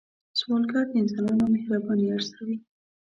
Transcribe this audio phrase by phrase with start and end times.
[0.39, 2.57] سوالګر د انسانانو مهرباني ارزوي